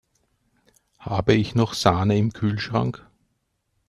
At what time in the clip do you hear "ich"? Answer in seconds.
1.35-1.53